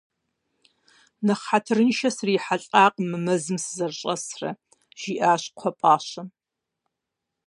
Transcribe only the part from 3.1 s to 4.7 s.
мы мэзым сызэрыщӏэсрэ,-